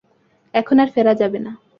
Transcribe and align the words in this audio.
এখন 0.53 0.77
আর 0.79 0.89
ফেরা 0.95 1.13
যাবে 1.13 1.39
না। 1.45 1.51